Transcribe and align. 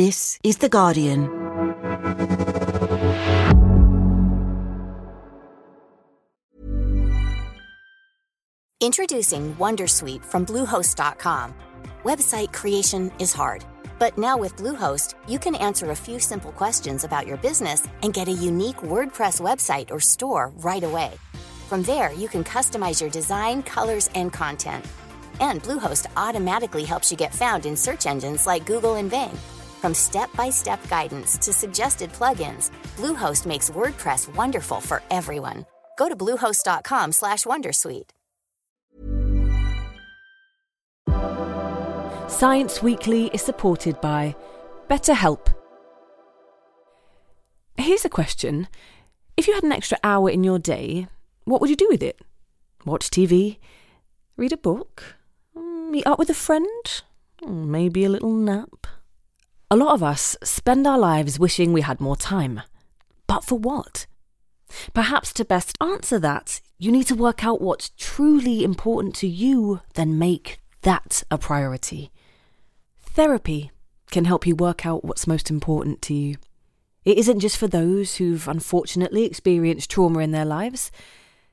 This 0.00 0.38
is 0.42 0.56
The 0.56 0.68
Guardian. 0.70 1.24
Introducing 8.80 9.54
Wondersuite 9.56 10.24
from 10.24 10.46
Bluehost.com. 10.46 11.54
Website 12.04 12.50
creation 12.54 13.12
is 13.18 13.34
hard, 13.34 13.62
but 13.98 14.16
now 14.16 14.38
with 14.38 14.56
Bluehost, 14.56 15.16
you 15.28 15.38
can 15.38 15.54
answer 15.54 15.90
a 15.90 16.02
few 16.06 16.18
simple 16.18 16.52
questions 16.52 17.04
about 17.04 17.26
your 17.26 17.36
business 17.36 17.86
and 18.02 18.14
get 18.14 18.26
a 18.26 18.42
unique 18.48 18.78
WordPress 18.78 19.38
website 19.38 19.90
or 19.90 20.00
store 20.00 20.50
right 20.60 20.82
away. 20.82 21.12
From 21.68 21.82
there, 21.82 22.10
you 22.14 22.28
can 22.28 22.42
customize 22.42 23.02
your 23.02 23.10
design, 23.10 23.62
colors, 23.64 24.08
and 24.14 24.32
content. 24.32 24.82
And 25.40 25.62
Bluehost 25.62 26.06
automatically 26.16 26.84
helps 26.84 27.10
you 27.10 27.18
get 27.18 27.34
found 27.34 27.66
in 27.66 27.76
search 27.76 28.06
engines 28.06 28.46
like 28.46 28.64
Google 28.64 28.94
and 28.94 29.10
Bing. 29.10 29.38
From 29.80 29.94
step-by-step 29.94 30.88
guidance 30.88 31.38
to 31.38 31.52
suggested 31.52 32.12
plugins, 32.12 32.70
Bluehost 32.96 33.46
makes 33.46 33.70
WordPress 33.70 34.34
wonderful 34.36 34.80
for 34.80 35.02
everyone. 35.10 35.64
Go 35.96 36.08
to 36.08 36.16
bluehost.com/wondersuite. 36.16 38.10
Science 42.28 42.82
Weekly 42.82 43.26
is 43.34 43.42
supported 43.42 44.00
by 44.00 44.34
BetterHelp. 44.88 45.52
Here's 47.76 48.04
a 48.04 48.08
question. 48.08 48.68
If 49.36 49.48
you 49.48 49.54
had 49.54 49.64
an 49.64 49.72
extra 49.72 49.98
hour 50.04 50.30
in 50.30 50.44
your 50.44 50.58
day, 50.58 51.08
what 51.44 51.60
would 51.60 51.70
you 51.70 51.76
do 51.76 51.88
with 51.90 52.02
it? 52.02 52.20
Watch 52.84 53.10
TV? 53.10 53.58
Read 54.36 54.52
a 54.52 54.56
book? 54.56 55.16
Mm, 55.56 55.90
meet 55.90 56.06
up 56.06 56.18
with 56.18 56.30
a 56.30 56.34
friend? 56.34 57.02
Mm, 57.42 57.66
maybe 57.66 58.04
a 58.04 58.08
little 58.08 58.32
nap? 58.32 58.86
A 59.72 59.76
lot 59.76 59.94
of 59.94 60.02
us 60.02 60.36
spend 60.42 60.84
our 60.84 60.98
lives 60.98 61.38
wishing 61.38 61.72
we 61.72 61.82
had 61.82 62.00
more 62.00 62.16
time. 62.16 62.62
But 63.28 63.44
for 63.44 63.56
what? 63.56 64.06
Perhaps 64.94 65.32
to 65.34 65.44
best 65.44 65.78
answer 65.80 66.18
that, 66.18 66.60
you 66.76 66.90
need 66.90 67.06
to 67.06 67.14
work 67.14 67.44
out 67.44 67.60
what's 67.60 67.90
truly 67.96 68.64
important 68.64 69.14
to 69.16 69.28
you, 69.28 69.80
then 69.94 70.18
make 70.18 70.58
that 70.82 71.22
a 71.30 71.38
priority. 71.38 72.10
Therapy 72.98 73.70
can 74.10 74.24
help 74.24 74.44
you 74.44 74.56
work 74.56 74.84
out 74.84 75.04
what's 75.04 75.28
most 75.28 75.50
important 75.50 76.02
to 76.02 76.14
you. 76.14 76.34
It 77.04 77.16
isn't 77.18 77.38
just 77.38 77.56
for 77.56 77.68
those 77.68 78.16
who've 78.16 78.48
unfortunately 78.48 79.24
experienced 79.24 79.88
trauma 79.88 80.18
in 80.18 80.32
their 80.32 80.44
lives. 80.44 80.90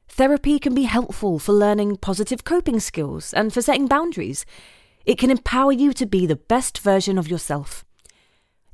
Therapy 0.07 0.57
can 0.57 0.73
be 0.73 0.83
helpful 0.83 1.37
for 1.37 1.53
learning 1.53 1.97
positive 1.97 2.43
coping 2.43 2.79
skills 2.79 3.31
and 3.31 3.53
for 3.53 3.61
setting 3.61 3.85
boundaries. 3.85 4.43
It 5.05 5.19
can 5.19 5.29
empower 5.29 5.71
you 5.71 5.93
to 5.93 6.07
be 6.07 6.25
the 6.25 6.35
best 6.35 6.79
version 6.79 7.19
of 7.19 7.27
yourself. 7.27 7.85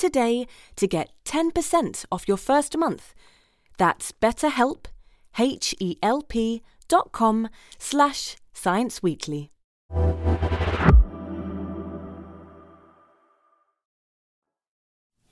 today 0.00 0.46
to 0.76 0.86
get 0.88 1.12
10% 1.24 2.04
off 2.10 2.26
your 2.26 2.38
first 2.38 2.76
month. 2.76 3.14
That's 3.78 4.12
betterhelp, 4.12 4.86
H-E-L-P 5.38 6.62
dot 6.88 7.12
com 7.12 7.48
slash 7.78 8.36
scienceweekly. 8.54 9.50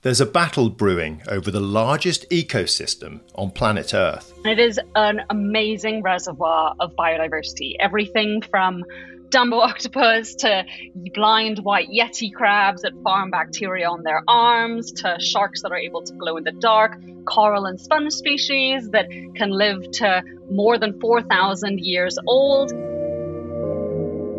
There's 0.01 0.21
a 0.21 0.25
battle 0.25 0.69
brewing 0.69 1.21
over 1.27 1.51
the 1.51 1.59
largest 1.59 2.29
ecosystem 2.29 3.19
on 3.35 3.51
planet 3.51 3.93
Earth. 3.93 4.31
It 4.45 4.57
is 4.57 4.79
an 4.95 5.21
amazing 5.29 6.03
reservoir 6.03 6.73
of 6.79 6.95
biodiversity. 6.95 7.75
Everything 7.81 8.41
from 8.49 8.85
Dumbo 9.29 9.61
octopus 9.69 10.35
to 10.35 10.65
blind 11.13 11.59
white 11.59 11.89
yeti 11.89 12.33
crabs 12.33 12.81
that 12.81 12.93
farm 13.03 13.31
bacteria 13.31 13.87
on 13.87 14.03
their 14.03 14.23
arms 14.27 14.91
to 14.93 15.17
sharks 15.19 15.61
that 15.61 15.71
are 15.71 15.77
able 15.77 16.01
to 16.03 16.13
glow 16.13 16.37
in 16.37 16.43
the 16.43 16.51
dark, 16.51 16.99
coral 17.25 17.65
and 17.65 17.79
sponge 17.79 18.13
species 18.13 18.89
that 18.89 19.07
can 19.35 19.51
live 19.51 19.89
to 19.91 20.23
more 20.49 20.77
than 20.77 20.99
4,000 20.99 21.79
years 21.79 22.17
old. 22.27 22.73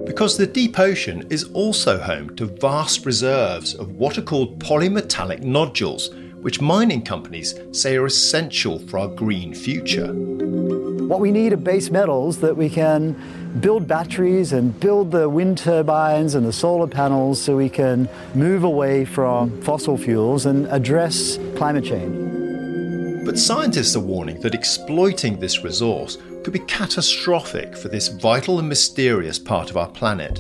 Because 0.06 0.36
the 0.36 0.46
deep 0.46 0.78
ocean 0.78 1.24
is 1.30 1.44
also 1.52 1.98
home 1.98 2.34
to 2.36 2.46
vast 2.46 3.06
reserves 3.06 3.74
of 3.74 3.92
what 3.92 4.18
are 4.18 4.22
called 4.22 4.58
polymetallic 4.58 5.42
nodules, 5.42 6.10
which 6.40 6.60
mining 6.60 7.02
companies 7.02 7.54
say 7.70 7.96
are 7.96 8.06
essential 8.06 8.80
for 8.80 8.98
our 8.98 9.06
green 9.06 9.54
future. 9.54 10.12
What 10.12 11.20
we 11.20 11.30
need 11.30 11.52
are 11.52 11.56
base 11.56 11.90
metals 11.90 12.40
that 12.40 12.56
we 12.56 12.68
can 12.68 13.14
build 13.58 13.88
batteries 13.88 14.52
and 14.52 14.78
build 14.78 15.10
the 15.10 15.28
wind 15.28 15.58
turbines 15.58 16.34
and 16.34 16.46
the 16.46 16.52
solar 16.52 16.86
panels 16.86 17.40
so 17.40 17.56
we 17.56 17.68
can 17.68 18.08
move 18.34 18.62
away 18.62 19.04
from 19.04 19.60
fossil 19.62 19.96
fuels 19.96 20.46
and 20.46 20.66
address 20.68 21.38
climate 21.56 21.84
change. 21.84 23.24
But 23.24 23.38
scientists 23.38 23.96
are 23.96 24.00
warning 24.00 24.40
that 24.40 24.54
exploiting 24.54 25.40
this 25.40 25.64
resource 25.64 26.16
could 26.42 26.52
be 26.52 26.60
catastrophic 26.60 27.76
for 27.76 27.88
this 27.88 28.08
vital 28.08 28.58
and 28.58 28.68
mysterious 28.68 29.38
part 29.38 29.68
of 29.68 29.76
our 29.76 29.88
planet. 29.88 30.36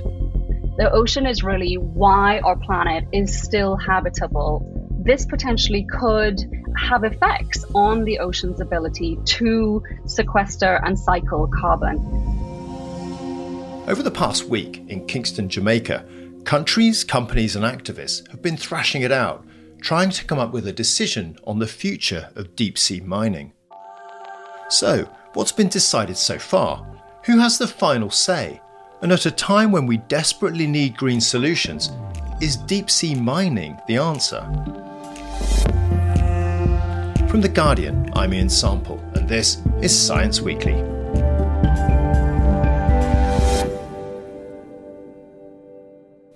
The 0.76 0.90
ocean 0.92 1.26
is 1.26 1.42
really 1.42 1.74
why 1.74 2.38
our 2.38 2.56
planet 2.56 3.04
is 3.12 3.42
still 3.42 3.76
habitable. 3.76 4.64
This 5.04 5.26
potentially 5.26 5.86
could 5.98 6.40
have 6.76 7.04
effects 7.04 7.64
on 7.74 8.04
the 8.04 8.18
ocean's 8.20 8.60
ability 8.60 9.18
to 9.24 9.82
sequester 10.06 10.80
and 10.84 10.98
cycle 10.98 11.50
carbon. 11.60 12.39
Over 13.90 14.02
the 14.04 14.10
past 14.10 14.44
week 14.44 14.84
in 14.88 15.06
Kingston, 15.06 15.48
Jamaica, 15.48 16.06
countries, 16.44 17.02
companies, 17.04 17.56
and 17.56 17.64
activists 17.64 18.26
have 18.30 18.40
been 18.40 18.56
thrashing 18.56 19.02
it 19.02 19.12
out, 19.12 19.44
trying 19.82 20.10
to 20.10 20.24
come 20.24 20.38
up 20.38 20.52
with 20.52 20.66
a 20.68 20.72
decision 20.72 21.36
on 21.44 21.58
the 21.58 21.66
future 21.66 22.30
of 22.36 22.54
deep 22.54 22.78
sea 22.78 23.00
mining. 23.00 23.52
So, 24.68 25.10
What's 25.34 25.52
been 25.52 25.68
decided 25.68 26.16
so 26.16 26.40
far? 26.40 26.84
Who 27.26 27.38
has 27.38 27.56
the 27.56 27.68
final 27.68 28.10
say? 28.10 28.60
And 29.00 29.12
at 29.12 29.26
a 29.26 29.30
time 29.30 29.70
when 29.70 29.86
we 29.86 29.98
desperately 29.98 30.66
need 30.66 30.96
green 30.96 31.20
solutions, 31.20 31.90
is 32.40 32.56
deep 32.56 32.90
sea 32.90 33.14
mining 33.14 33.78
the 33.86 33.98
answer? 33.98 34.40
From 37.28 37.40
The 37.40 37.48
Guardian, 37.48 38.10
I'm 38.14 38.34
Ian 38.34 38.48
Sample, 38.48 38.98
and 39.14 39.28
this 39.28 39.62
is 39.82 39.96
Science 39.96 40.40
Weekly. 40.40 40.99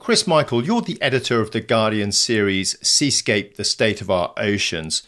Chris 0.04 0.26
Michael, 0.26 0.62
you're 0.62 0.82
the 0.82 1.00
editor 1.00 1.40
of 1.40 1.52
The 1.52 1.62
Guardian 1.62 2.12
series 2.12 2.76
Seascape 2.86 3.56
The 3.56 3.64
State 3.64 4.02
of 4.02 4.10
Our 4.10 4.34
Oceans. 4.36 5.02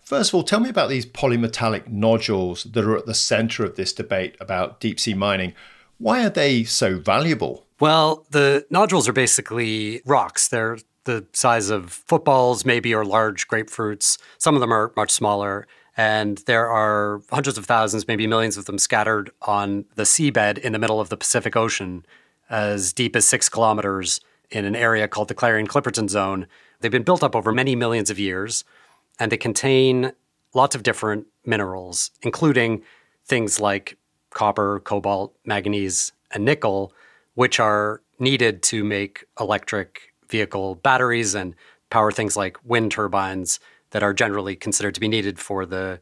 First 0.00 0.30
of 0.30 0.34
all, 0.34 0.42
tell 0.42 0.58
me 0.58 0.68
about 0.68 0.88
these 0.88 1.06
polymetallic 1.06 1.86
nodules 1.86 2.64
that 2.64 2.84
are 2.84 2.96
at 2.96 3.06
the 3.06 3.14
center 3.14 3.64
of 3.64 3.76
this 3.76 3.92
debate 3.92 4.36
about 4.40 4.80
deep 4.80 4.98
sea 4.98 5.14
mining. 5.14 5.54
Why 5.98 6.26
are 6.26 6.28
they 6.28 6.64
so 6.64 6.98
valuable? 6.98 7.66
Well, 7.78 8.26
the 8.30 8.66
nodules 8.68 9.06
are 9.08 9.12
basically 9.12 10.02
rocks. 10.04 10.48
They're 10.48 10.78
the 11.04 11.24
size 11.32 11.70
of 11.70 11.92
footballs, 11.92 12.64
maybe, 12.64 12.92
or 12.92 13.04
large 13.04 13.46
grapefruits. 13.46 14.18
Some 14.38 14.56
of 14.56 14.60
them 14.60 14.72
are 14.72 14.92
much 14.96 15.12
smaller. 15.12 15.68
And 15.96 16.38
there 16.46 16.68
are 16.68 17.20
hundreds 17.30 17.58
of 17.58 17.66
thousands, 17.66 18.08
maybe 18.08 18.26
millions 18.26 18.56
of 18.56 18.64
them 18.64 18.78
scattered 18.78 19.30
on 19.42 19.84
the 19.94 20.02
seabed 20.02 20.58
in 20.58 20.72
the 20.72 20.80
middle 20.80 21.00
of 21.00 21.10
the 21.10 21.16
Pacific 21.16 21.54
Ocean, 21.54 22.04
as 22.50 22.92
deep 22.92 23.14
as 23.14 23.24
six 23.24 23.48
kilometers 23.48 24.20
in 24.52 24.64
an 24.64 24.76
area 24.76 25.08
called 25.08 25.28
the 25.28 25.34
Clarion 25.34 25.66
Clipperton 25.66 26.08
Zone. 26.08 26.46
They've 26.80 26.92
been 26.92 27.02
built 27.02 27.22
up 27.22 27.34
over 27.34 27.52
many 27.52 27.74
millions 27.74 28.10
of 28.10 28.18
years 28.18 28.64
and 29.18 29.32
they 29.32 29.36
contain 29.36 30.12
lots 30.54 30.74
of 30.74 30.82
different 30.82 31.26
minerals, 31.44 32.10
including 32.22 32.82
things 33.24 33.58
like 33.58 33.96
copper, 34.30 34.80
cobalt, 34.80 35.34
manganese, 35.44 36.12
and 36.30 36.44
nickel, 36.44 36.92
which 37.34 37.58
are 37.58 38.02
needed 38.18 38.62
to 38.62 38.84
make 38.84 39.24
electric 39.40 40.12
vehicle 40.28 40.76
batteries 40.76 41.34
and 41.34 41.54
power 41.90 42.12
things 42.12 42.36
like 42.36 42.56
wind 42.64 42.92
turbines 42.92 43.60
that 43.90 44.02
are 44.02 44.14
generally 44.14 44.56
considered 44.56 44.94
to 44.94 45.00
be 45.00 45.08
needed 45.08 45.38
for 45.38 45.66
the 45.66 46.00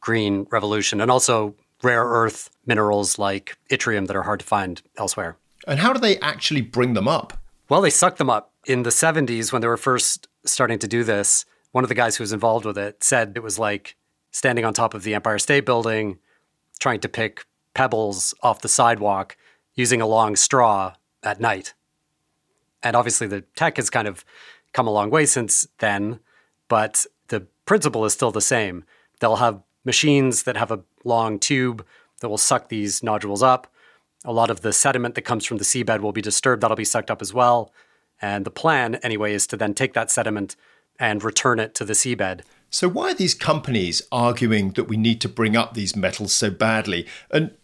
green 0.00 0.46
revolution, 0.50 1.00
and 1.00 1.10
also 1.10 1.54
rare 1.82 2.04
earth 2.04 2.50
minerals 2.66 3.18
like 3.18 3.56
yttrium 3.70 4.06
that 4.06 4.16
are 4.16 4.22
hard 4.22 4.40
to 4.40 4.46
find 4.46 4.82
elsewhere. 4.96 5.36
And 5.66 5.78
how 5.78 5.92
do 5.92 6.00
they 6.00 6.18
actually 6.18 6.60
bring 6.60 6.94
them 6.94 7.08
up? 7.08 7.41
Well, 7.72 7.80
they 7.80 7.88
suck 7.88 8.18
them 8.18 8.28
up. 8.28 8.52
In 8.66 8.82
the 8.82 8.90
70s, 8.90 9.50
when 9.50 9.62
they 9.62 9.66
were 9.66 9.78
first 9.78 10.28
starting 10.44 10.78
to 10.80 10.86
do 10.86 11.04
this, 11.04 11.46
one 11.70 11.84
of 11.84 11.88
the 11.88 11.94
guys 11.94 12.16
who 12.16 12.22
was 12.22 12.34
involved 12.34 12.66
with 12.66 12.76
it 12.76 13.02
said 13.02 13.32
it 13.34 13.42
was 13.42 13.58
like 13.58 13.96
standing 14.30 14.66
on 14.66 14.74
top 14.74 14.92
of 14.92 15.04
the 15.04 15.14
Empire 15.14 15.38
State 15.38 15.64
Building, 15.64 16.18
trying 16.78 17.00
to 17.00 17.08
pick 17.08 17.46
pebbles 17.72 18.34
off 18.42 18.60
the 18.60 18.68
sidewalk 18.68 19.38
using 19.74 20.02
a 20.02 20.06
long 20.06 20.36
straw 20.36 20.92
at 21.22 21.40
night. 21.40 21.72
And 22.82 22.94
obviously, 22.94 23.26
the 23.26 23.40
tech 23.56 23.78
has 23.78 23.88
kind 23.88 24.06
of 24.06 24.22
come 24.74 24.86
a 24.86 24.92
long 24.92 25.08
way 25.08 25.24
since 25.24 25.66
then, 25.78 26.20
but 26.68 27.06
the 27.28 27.46
principle 27.64 28.04
is 28.04 28.12
still 28.12 28.32
the 28.32 28.42
same. 28.42 28.84
They'll 29.20 29.36
have 29.36 29.62
machines 29.82 30.42
that 30.42 30.58
have 30.58 30.70
a 30.70 30.82
long 31.04 31.38
tube 31.38 31.86
that 32.20 32.28
will 32.28 32.36
suck 32.36 32.68
these 32.68 33.02
nodules 33.02 33.42
up. 33.42 33.71
A 34.24 34.32
lot 34.32 34.50
of 34.50 34.60
the 34.60 34.72
sediment 34.72 35.14
that 35.16 35.22
comes 35.22 35.44
from 35.44 35.58
the 35.58 35.64
seabed 35.64 36.00
will 36.00 36.12
be 36.12 36.22
disturbed, 36.22 36.62
that'll 36.62 36.76
be 36.76 36.84
sucked 36.84 37.10
up 37.10 37.22
as 37.22 37.34
well. 37.34 37.72
And 38.20 38.44
the 38.44 38.50
plan, 38.50 38.96
anyway, 38.96 39.34
is 39.34 39.46
to 39.48 39.56
then 39.56 39.74
take 39.74 39.94
that 39.94 40.10
sediment 40.10 40.54
and 40.98 41.24
return 41.24 41.58
it 41.58 41.74
to 41.74 41.84
the 41.84 41.94
seabed. 41.94 42.42
So, 42.70 42.88
why 42.88 43.10
are 43.10 43.14
these 43.14 43.34
companies 43.34 44.00
arguing 44.12 44.72
that 44.72 44.84
we 44.84 44.96
need 44.96 45.20
to 45.22 45.28
bring 45.28 45.56
up 45.56 45.74
these 45.74 45.96
metals 45.96 46.32
so 46.32 46.50
badly? 46.50 47.06
And 47.30 47.54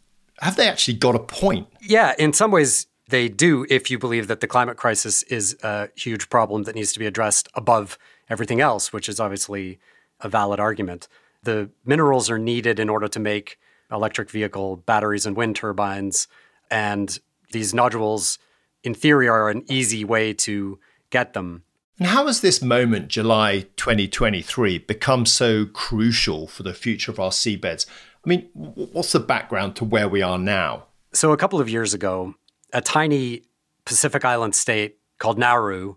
have 0.40 0.56
they 0.56 0.69
actually 0.69 0.94
got 0.94 1.14
a 1.14 1.20
point? 1.20 1.69
Yeah, 1.81 2.14
in 2.19 2.32
some 2.32 2.50
ways, 2.50 2.87
they 3.08 3.28
do 3.28 3.64
if 3.70 3.90
you 3.90 3.99
believe 3.99 4.26
that 4.28 4.40
the 4.40 4.46
climate 4.46 4.76
crisis 4.76 5.22
is 5.25 5.56
a 5.62 5.88
huge 5.96 6.28
problem 6.28 6.64
that 6.64 6.75
needs 6.75 6.93
to 6.93 6.99
be 6.99 7.06
addressed 7.06 7.49
above 7.54 7.99
everything 8.28 8.61
else, 8.61 8.93
which 8.93 9.08
is 9.08 9.19
obviously 9.19 9.78
a 10.20 10.28
valid 10.28 10.61
argument. 10.61 11.08
The 11.43 11.70
minerals 11.84 12.28
are 12.28 12.38
needed 12.38 12.78
in 12.78 12.90
order 12.90 13.08
to 13.08 13.19
make 13.19 13.58
electric 13.90 14.31
vehicle 14.31 14.76
batteries 14.76 15.25
and 15.25 15.37
wind 15.37 15.56
turbines. 15.56 16.28
And 16.70 17.18
these 17.52 17.72
nodules, 17.72 18.38
in 18.82 18.94
theory, 18.94 19.28
are 19.28 19.48
an 19.48 19.64
easy 19.68 20.04
way 20.04 20.32
to 20.34 20.78
get 21.10 21.32
them. 21.32 21.64
And 21.98 22.08
how 22.08 22.26
has 22.26 22.40
this 22.40 22.62
moment, 22.62 23.08
July 23.08 23.66
2023, 23.76 24.78
become 24.78 25.26
so 25.26 25.66
crucial 25.66 26.46
for 26.46 26.62
the 26.62 26.74
future 26.74 27.10
of 27.10 27.18
our 27.18 27.30
seabeds? 27.30 27.86
I 28.24 28.28
mean, 28.28 28.48
what's 28.54 29.12
the 29.12 29.20
background 29.20 29.74
to 29.76 29.84
where 29.84 30.08
we 30.08 30.22
are 30.22 30.38
now? 30.38 30.84
So, 31.12 31.32
a 31.32 31.36
couple 31.36 31.60
of 31.60 31.68
years 31.68 31.94
ago, 31.94 32.34
a 32.72 32.80
tiny 32.80 33.42
Pacific 33.84 34.24
Island 34.24 34.54
state 34.54 34.98
called 35.18 35.38
Nauru 35.38 35.96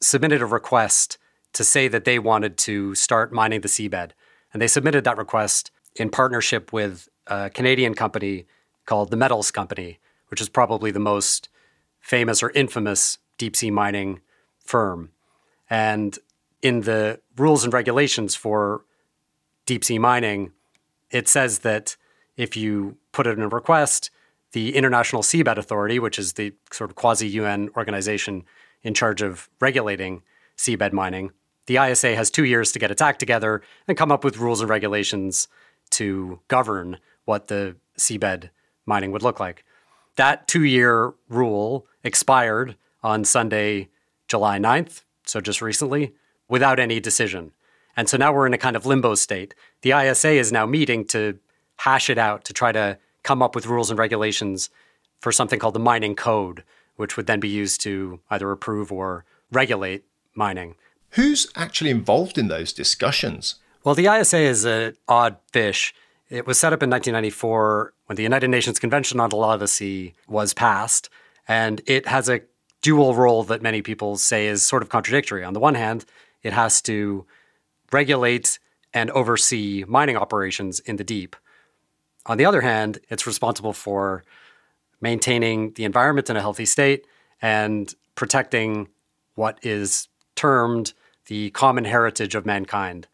submitted 0.00 0.40
a 0.40 0.46
request 0.46 1.18
to 1.52 1.64
say 1.64 1.88
that 1.88 2.04
they 2.04 2.18
wanted 2.18 2.56
to 2.58 2.94
start 2.94 3.32
mining 3.32 3.62
the 3.62 3.68
seabed. 3.68 4.12
And 4.52 4.62
they 4.62 4.68
submitted 4.68 5.04
that 5.04 5.18
request 5.18 5.70
in 5.94 6.10
partnership 6.10 6.72
with 6.72 7.08
a 7.26 7.50
Canadian 7.50 7.94
company 7.94 8.46
called 8.86 9.10
the 9.10 9.16
Metals 9.16 9.50
Company, 9.50 9.98
which 10.28 10.40
is 10.40 10.48
probably 10.48 10.90
the 10.90 11.00
most 11.00 11.48
famous 12.00 12.42
or 12.42 12.50
infamous 12.50 13.18
deep 13.38 13.56
sea 13.56 13.70
mining 13.70 14.20
firm. 14.58 15.10
And 15.68 16.18
in 16.62 16.82
the 16.82 17.20
rules 17.36 17.64
and 17.64 17.72
regulations 17.72 18.34
for 18.34 18.84
deep 19.66 19.84
sea 19.84 19.98
mining, 19.98 20.52
it 21.10 21.28
says 21.28 21.60
that 21.60 21.96
if 22.36 22.56
you 22.56 22.96
put 23.12 23.26
in 23.26 23.40
a 23.40 23.48
request, 23.48 24.10
the 24.52 24.74
International 24.76 25.22
Seabed 25.22 25.58
Authority, 25.58 25.98
which 25.98 26.18
is 26.18 26.34
the 26.34 26.54
sort 26.70 26.90
of 26.90 26.96
quasi 26.96 27.28
UN 27.28 27.68
organization 27.76 28.44
in 28.82 28.94
charge 28.94 29.22
of 29.22 29.48
regulating 29.60 30.22
seabed 30.56 30.92
mining, 30.92 31.32
the 31.66 31.76
ISA 31.76 32.14
has 32.14 32.30
two 32.30 32.44
years 32.44 32.72
to 32.72 32.78
get 32.78 32.90
its 32.90 33.02
act 33.02 33.18
together 33.18 33.60
and 33.88 33.98
come 33.98 34.12
up 34.12 34.22
with 34.24 34.38
rules 34.38 34.60
and 34.60 34.70
regulations 34.70 35.48
to 35.90 36.40
govern 36.48 36.98
what 37.24 37.48
the 37.48 37.76
seabed 37.98 38.50
mining 38.86 39.12
would 39.12 39.22
look 39.22 39.40
like. 39.40 39.64
That 40.16 40.48
two 40.48 40.64
year 40.64 41.12
rule 41.28 41.86
expired 42.02 42.76
on 43.02 43.24
Sunday, 43.24 43.88
July 44.28 44.58
9th, 44.58 45.02
so 45.24 45.40
just 45.40 45.60
recently, 45.60 46.14
without 46.48 46.78
any 46.78 47.00
decision. 47.00 47.52
And 47.96 48.08
so 48.08 48.16
now 48.16 48.32
we're 48.32 48.46
in 48.46 48.54
a 48.54 48.58
kind 48.58 48.76
of 48.76 48.86
limbo 48.86 49.14
state. 49.14 49.54
The 49.82 49.92
ISA 49.92 50.30
is 50.30 50.52
now 50.52 50.66
meeting 50.66 51.04
to 51.06 51.38
hash 51.78 52.08
it 52.08 52.18
out, 52.18 52.44
to 52.44 52.52
try 52.52 52.72
to 52.72 52.98
come 53.22 53.42
up 53.42 53.54
with 53.54 53.66
rules 53.66 53.90
and 53.90 53.98
regulations 53.98 54.70
for 55.20 55.32
something 55.32 55.58
called 55.58 55.74
the 55.74 55.80
mining 55.80 56.14
code, 56.14 56.62
which 56.96 57.16
would 57.16 57.26
then 57.26 57.40
be 57.40 57.48
used 57.48 57.80
to 57.82 58.20
either 58.30 58.50
approve 58.50 58.92
or 58.92 59.24
regulate 59.50 60.04
mining. 60.34 60.76
Who's 61.10 61.50
actually 61.56 61.90
involved 61.90 62.38
in 62.38 62.48
those 62.48 62.72
discussions? 62.72 63.56
Well, 63.84 63.94
the 63.94 64.06
ISA 64.06 64.38
is 64.38 64.64
an 64.64 64.96
odd 65.08 65.36
fish. 65.52 65.94
It 66.28 66.46
was 66.46 66.58
set 66.58 66.72
up 66.72 66.82
in 66.82 66.90
1994 66.90 67.92
when 68.06 68.16
the 68.16 68.24
United 68.24 68.48
Nations 68.48 68.80
Convention 68.80 69.20
on 69.20 69.30
the 69.30 69.36
Law 69.36 69.54
of 69.54 69.60
the 69.60 69.68
Sea 69.68 70.12
was 70.26 70.54
passed, 70.54 71.08
and 71.46 71.80
it 71.86 72.08
has 72.08 72.28
a 72.28 72.40
dual 72.82 73.14
role 73.14 73.44
that 73.44 73.62
many 73.62 73.80
people 73.80 74.16
say 74.16 74.48
is 74.48 74.64
sort 74.64 74.82
of 74.82 74.88
contradictory. 74.88 75.44
On 75.44 75.52
the 75.52 75.60
one 75.60 75.76
hand, 75.76 76.04
it 76.42 76.52
has 76.52 76.82
to 76.82 77.26
regulate 77.92 78.58
and 78.92 79.10
oversee 79.12 79.84
mining 79.86 80.16
operations 80.16 80.80
in 80.80 80.96
the 80.96 81.04
deep. 81.04 81.36
On 82.26 82.38
the 82.38 82.44
other 82.44 82.62
hand, 82.62 82.98
it's 83.08 83.26
responsible 83.26 83.72
for 83.72 84.24
maintaining 85.00 85.74
the 85.74 85.84
environment 85.84 86.28
in 86.28 86.36
a 86.36 86.40
healthy 86.40 86.64
state 86.64 87.06
and 87.40 87.94
protecting 88.16 88.88
what 89.36 89.58
is 89.62 90.08
termed 90.34 90.92
the 91.26 91.50
common 91.50 91.84
heritage 91.84 92.34
of 92.34 92.46
mankind. 92.46 93.06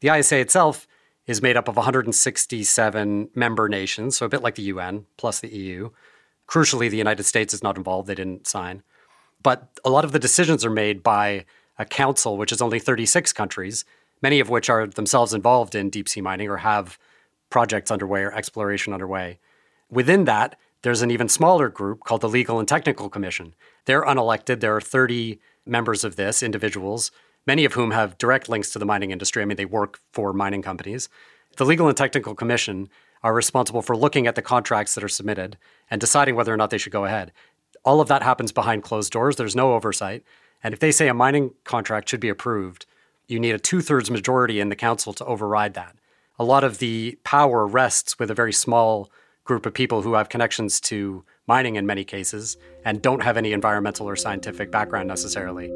The 0.00 0.14
ISA 0.14 0.40
itself 0.40 0.86
is 1.26 1.42
made 1.42 1.56
up 1.56 1.68
of 1.68 1.76
167 1.76 3.30
member 3.34 3.68
nations, 3.68 4.16
so 4.16 4.26
a 4.26 4.28
bit 4.28 4.42
like 4.42 4.54
the 4.54 4.62
UN 4.62 5.06
plus 5.16 5.40
the 5.40 5.48
EU. 5.48 5.90
Crucially, 6.48 6.90
the 6.90 6.96
United 6.96 7.24
States 7.24 7.54
is 7.54 7.62
not 7.62 7.76
involved, 7.76 8.08
they 8.08 8.14
didn't 8.14 8.46
sign. 8.46 8.82
But 9.42 9.68
a 9.84 9.90
lot 9.90 10.04
of 10.04 10.12
the 10.12 10.18
decisions 10.18 10.64
are 10.64 10.70
made 10.70 11.02
by 11.02 11.44
a 11.78 11.84
council, 11.84 12.36
which 12.36 12.52
is 12.52 12.60
only 12.60 12.78
36 12.78 13.32
countries, 13.32 13.84
many 14.20 14.40
of 14.40 14.50
which 14.50 14.68
are 14.68 14.86
themselves 14.86 15.32
involved 15.32 15.74
in 15.74 15.90
deep 15.90 16.08
sea 16.08 16.20
mining 16.20 16.48
or 16.48 16.58
have 16.58 16.98
projects 17.48 17.90
underway 17.90 18.22
or 18.22 18.32
exploration 18.32 18.92
underway. 18.92 19.38
Within 19.90 20.24
that, 20.24 20.56
there's 20.82 21.02
an 21.02 21.10
even 21.10 21.28
smaller 21.28 21.68
group 21.68 22.04
called 22.04 22.20
the 22.20 22.28
Legal 22.28 22.58
and 22.58 22.68
Technical 22.68 23.08
Commission. 23.08 23.54
They're 23.84 24.04
unelected. 24.04 24.60
There 24.60 24.76
are 24.76 24.80
30 24.80 25.38
members 25.66 26.04
of 26.04 26.16
this, 26.16 26.42
individuals, 26.42 27.10
many 27.50 27.64
of 27.64 27.72
whom 27.72 27.90
have 27.90 28.16
direct 28.16 28.48
links 28.48 28.70
to 28.70 28.78
the 28.78 28.86
mining 28.86 29.10
industry. 29.10 29.42
I 29.42 29.44
mean, 29.44 29.56
they 29.56 29.64
work 29.64 29.98
for 30.12 30.32
mining 30.32 30.62
companies. 30.62 31.08
The 31.56 31.64
Legal 31.64 31.88
and 31.88 31.96
Technical 31.96 32.32
Commission 32.32 32.88
are 33.24 33.34
responsible 33.34 33.82
for 33.82 33.96
looking 33.96 34.28
at 34.28 34.36
the 34.36 34.40
contracts 34.52 34.94
that 34.94 35.02
are 35.02 35.08
submitted 35.08 35.58
and 35.90 36.00
deciding 36.00 36.36
whether 36.36 36.54
or 36.54 36.56
not 36.56 36.70
they 36.70 36.78
should 36.78 36.92
go 36.92 37.06
ahead. 37.06 37.32
All 37.84 38.00
of 38.00 38.06
that 38.06 38.22
happens 38.22 38.52
behind 38.52 38.84
closed 38.84 39.12
doors. 39.12 39.34
There's 39.34 39.56
no 39.56 39.74
oversight. 39.74 40.22
And 40.62 40.72
if 40.72 40.78
they 40.78 40.92
say 40.92 41.08
a 41.08 41.12
mining 41.24 41.50
contract 41.64 42.08
should 42.08 42.20
be 42.20 42.28
approved, 42.28 42.86
you 43.26 43.40
need 43.40 43.56
a 43.56 43.58
two 43.58 43.80
thirds 43.80 44.12
majority 44.12 44.60
in 44.60 44.68
the 44.68 44.76
council 44.76 45.12
to 45.14 45.24
override 45.24 45.74
that. 45.74 45.96
A 46.38 46.44
lot 46.44 46.62
of 46.62 46.78
the 46.78 47.18
power 47.24 47.66
rests 47.66 48.16
with 48.16 48.30
a 48.30 48.40
very 48.42 48.52
small 48.52 49.10
group 49.42 49.66
of 49.66 49.74
people 49.74 50.02
who 50.02 50.14
have 50.14 50.28
connections 50.28 50.80
to 50.82 51.24
mining 51.48 51.74
in 51.74 51.84
many 51.84 52.04
cases 52.04 52.56
and 52.84 53.02
don't 53.02 53.24
have 53.24 53.36
any 53.36 53.52
environmental 53.52 54.08
or 54.08 54.14
scientific 54.14 54.70
background 54.70 55.08
necessarily. 55.08 55.68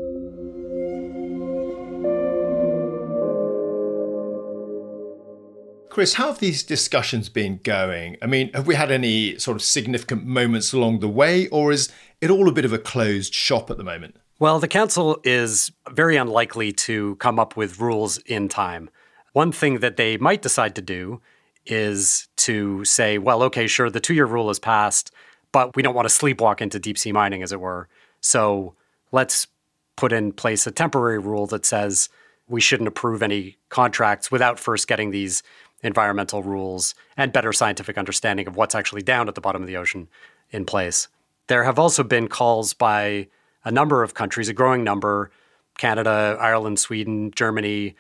Chris, 5.95 6.15
how 6.15 6.27
have 6.27 6.41
these 6.41 6.65
discussions 6.65 7.29
been 7.29 7.61
going? 7.63 8.17
I 8.21 8.27
mean, 8.27 8.53
have 8.53 8.67
we 8.67 8.75
had 8.75 8.91
any 8.91 9.39
sort 9.39 9.55
of 9.55 9.63
significant 9.63 10.27
moments 10.27 10.73
along 10.73 10.99
the 10.99 11.09
way, 11.09 11.47
or 11.51 11.71
is 11.71 11.89
it 12.21 12.31
all 12.31 12.49
a 12.49 12.53
bit 12.53 12.65
of 12.65 12.73
a 12.73 12.79
closed 12.79 13.33
shop 13.33 13.71
at 13.71 13.77
the 13.77 13.85
moment? 13.85 14.17
Well, 14.41 14.59
the 14.59 14.67
council 14.67 15.21
is 15.23 15.71
very 15.93 16.17
unlikely 16.17 16.73
to 16.73 17.15
come 17.21 17.39
up 17.39 17.57
with 17.57 17.79
rules 17.79 18.19
in 18.19 18.49
time. 18.49 18.91
One 19.35 19.53
thing 19.53 19.79
that 19.79 19.97
they 19.97 20.17
might 20.17 20.43
decide 20.43 20.75
to 20.75 20.83
do 20.83 21.21
is 21.65 22.27
to 22.39 22.85
say, 22.85 23.17
well, 23.17 23.45
okay, 23.45 23.69
sure, 23.69 23.89
the 23.89 24.01
two 24.01 24.15
year 24.15 24.27
rule 24.27 24.51
is 24.51 24.59
passed, 24.59 25.13
but 25.53 25.77
we 25.77 25.83
don't 25.85 25.95
want 25.95 26.09
to 26.09 26.13
sleepwalk 26.13 26.61
into 26.61 26.81
deep 26.81 26.99
sea 26.99 27.13
mining, 27.13 27.41
as 27.41 27.53
it 27.53 27.61
were. 27.61 27.89
So 28.21 28.75
let's 29.13 29.47
put 29.95 30.13
in 30.13 30.33
place 30.33 30.67
a 30.67 30.73
temporary 30.73 31.21
rule 31.21 31.47
that 31.47 31.65
says 31.65 32.09
we 32.49 32.61
shouldn't 32.61 32.89
approve 32.89 33.23
any 33.23 33.57
contracts 33.69 34.31
without 34.31 34.59
first 34.59 34.87
getting 34.87 35.11
these 35.11 35.43
environmental 35.85 36.43
rules 36.43 36.95
and 37.17 37.33
better 37.33 37.53
scientific 37.53 37.99
understanding 37.99 38.49
of 38.49 38.57
what's 38.57 38.75
actually 38.75 39.03
down 39.03 39.29
at 39.29 39.35
the 39.35 39.41
bottom 39.41 39.63
of 39.63 39.69
the 39.69 39.77
ocean 39.77 40.09
in 40.51 40.65
place. 40.65 41.09
There 41.47 41.65
have 41.65 41.79
also 41.79 42.03
been 42.03 42.29
calls 42.29 42.75
by 42.75 43.29
a 43.65 43.71
number 43.71 44.03
of 44.03 44.15
countries, 44.15 44.49
a 44.49 44.53
growing 44.53 44.83
number, 44.83 45.31
Canada, 45.79 46.37
Ireland, 46.41 46.79
Sweden, 46.79 47.31
Germany, 47.35 47.95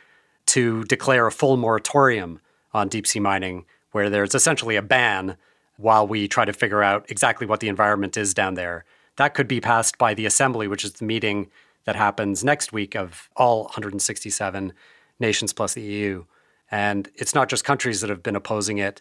to 0.46 0.84
declare 0.84 1.26
a 1.26 1.32
full 1.32 1.56
moratorium 1.56 2.40
on 2.72 2.88
deep 2.88 3.06
sea 3.06 3.20
mining, 3.20 3.64
where 3.92 4.10
there's 4.10 4.34
essentially 4.34 4.76
a 4.76 4.82
ban 4.82 5.36
while 5.76 6.06
we 6.06 6.28
try 6.28 6.44
to 6.44 6.52
figure 6.52 6.82
out 6.82 7.10
exactly 7.10 7.46
what 7.46 7.60
the 7.60 7.68
environment 7.68 8.16
is 8.16 8.34
down 8.34 8.54
there. 8.54 8.84
That 9.16 9.34
could 9.34 9.48
be 9.48 9.60
passed 9.60 9.98
by 9.98 10.14
the 10.14 10.26
Assembly, 10.26 10.68
which 10.68 10.84
is 10.84 10.94
the 10.94 11.04
meeting 11.04 11.50
that 11.84 11.96
happens 11.96 12.42
next 12.42 12.72
week 12.72 12.94
of 12.94 13.28
all 13.36 13.64
167 13.64 14.72
nations 15.20 15.52
plus 15.52 15.74
the 15.74 15.82
EU. 15.82 16.24
And 16.70 17.08
it's 17.14 17.34
not 17.34 17.48
just 17.48 17.64
countries 17.64 18.00
that 18.00 18.10
have 18.10 18.22
been 18.22 18.36
opposing 18.36 18.78
it. 18.78 19.00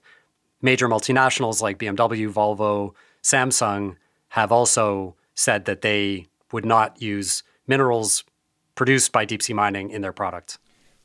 Major 0.62 0.88
multinationals 0.88 1.62
like 1.62 1.80
BMW, 1.80 2.32
Volvo, 2.32 2.94
Samsung 3.22 3.96
have 4.30 4.52
also 4.52 5.16
said 5.36 5.66
that 5.66 5.82
they 5.82 6.28
would 6.52 6.66
not 6.66 7.02
use 7.02 7.44
minerals 7.68 8.24
produced 8.76 9.12
by 9.12 9.26
deep 9.26 9.42
sea 9.42 9.54
mining 9.54 9.90
in 9.90 10.02
their 10.02 10.14
products. 10.14 10.58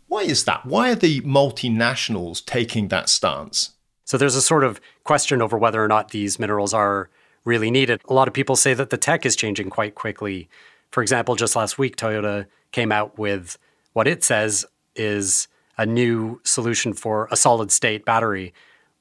Why 0.08 0.22
is 0.22 0.44
that? 0.44 0.64
Why 0.64 0.90
are 0.90 0.94
the 0.94 1.20
multinationals 1.20 2.44
taking 2.44 2.88
that 2.88 3.08
stance? 3.08 3.72
So 4.04 4.16
there's 4.16 4.36
a 4.36 4.42
sort 4.42 4.64
of 4.64 4.80
question 5.04 5.42
over 5.42 5.58
whether 5.58 5.84
or 5.84 5.88
not 5.88 6.10
these 6.10 6.38
minerals 6.38 6.72
are 6.72 7.10
really 7.44 7.70
needed. 7.70 8.00
A 8.08 8.14
lot 8.14 8.28
of 8.28 8.34
people 8.34 8.56
say 8.56 8.72
that 8.74 8.90
the 8.90 8.96
tech 8.96 9.26
is 9.26 9.36
changing 9.36 9.68
quite 9.68 9.94
quickly. 9.94 10.48
For 10.90 11.02
example, 11.02 11.36
just 11.36 11.54
last 11.54 11.78
week, 11.78 11.96
Toyota 11.96 12.46
came 12.72 12.90
out 12.90 13.18
with 13.18 13.58
what 13.92 14.08
it 14.08 14.24
says 14.24 14.64
is 14.96 15.48
a 15.78 15.86
new 15.86 16.40
solution 16.44 16.92
for 16.92 17.28
a 17.30 17.36
solid 17.36 17.70
state 17.70 18.04
battery 18.04 18.52